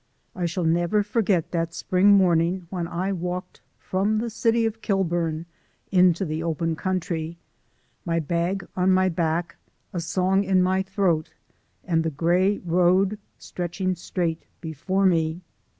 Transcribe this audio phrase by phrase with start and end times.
[0.35, 5.45] I shall never forget that spring morning when I walked from the city of Kilburn
[5.91, 7.37] into the open country,
[8.03, 9.57] my bag on my back,
[9.93, 11.35] a song in my throat,
[11.83, 15.41] and the gray road stretching straight before me.